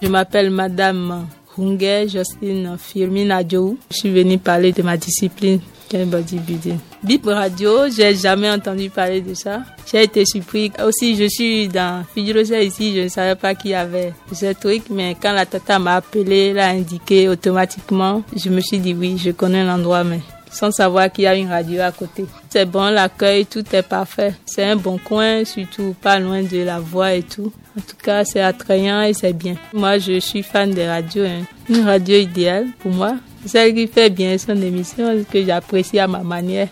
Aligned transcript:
Je 0.00 0.08
m'appelle 0.08 0.50
Madame 0.50 1.26
Hunge 1.58 2.08
Jocelyne 2.08 2.76
Firmina 2.78 3.40
Je 3.42 3.74
suis 3.90 4.10
venue 4.10 4.38
parler 4.38 4.72
de 4.72 4.82
ma 4.82 4.96
discipline 4.96 5.60
bodybuilding. 5.96 6.78
Bip 7.02 7.26
Radio, 7.26 7.88
j'ai 7.88 8.14
jamais 8.14 8.50
entendu 8.50 8.90
parler 8.90 9.20
de 9.20 9.34
ça. 9.34 9.62
J'ai 9.90 10.02
été 10.02 10.24
surpris. 10.24 10.70
Aussi, 10.84 11.16
je 11.16 11.28
suis 11.28 11.68
dans 11.68 12.04
Fidjurosé 12.14 12.66
ici, 12.66 12.94
je 12.94 13.02
ne 13.02 13.08
savais 13.08 13.36
pas 13.36 13.54
qu'il 13.54 13.70
y 13.70 13.74
avait 13.74 14.12
ce 14.32 14.52
truc, 14.52 14.82
mais 14.90 15.16
quand 15.20 15.32
la 15.32 15.46
tata 15.46 15.78
m'a 15.78 15.96
appelé, 15.96 16.52
l'a 16.52 16.68
indiqué 16.68 17.28
automatiquement, 17.28 18.22
je 18.36 18.50
me 18.50 18.60
suis 18.60 18.78
dit 18.78 18.94
oui, 18.94 19.16
je 19.18 19.30
connais 19.30 19.64
l'endroit, 19.64 20.04
mais 20.04 20.20
sans 20.50 20.70
savoir 20.70 21.10
qu'il 21.10 21.24
y 21.24 21.26
a 21.26 21.34
une 21.34 21.48
radio 21.48 21.82
à 21.82 21.92
côté. 21.92 22.26
C'est 22.48 22.64
bon, 22.64 22.90
l'accueil, 22.90 23.46
tout 23.46 23.64
est 23.72 23.82
parfait. 23.82 24.34
C'est 24.44 24.64
un 24.64 24.76
bon 24.76 24.98
coin, 24.98 25.44
surtout 25.44 25.94
pas 26.00 26.18
loin 26.18 26.42
de 26.42 26.62
la 26.62 26.80
voie 26.80 27.14
et 27.14 27.22
tout. 27.22 27.52
En 27.76 27.80
tout 27.80 27.96
cas, 28.02 28.24
c'est 28.24 28.40
attrayant 28.40 29.02
et 29.02 29.14
c'est 29.14 29.32
bien. 29.32 29.56
Moi, 29.72 29.98
je 29.98 30.20
suis 30.20 30.42
fan 30.42 30.70
des 30.70 30.88
radios. 30.88 31.24
Hein. 31.24 31.42
Une 31.68 31.84
radio 31.84 32.16
idéale 32.16 32.66
pour 32.80 32.92
moi. 32.92 33.14
Celle 33.46 33.74
qui 33.74 33.86
fait 33.86 34.10
bien 34.10 34.36
son 34.36 34.60
émission, 34.60 35.24
que 35.30 35.44
j'apprécie 35.44 35.98
à 35.98 36.08
ma 36.08 36.20
manière. 36.20 36.68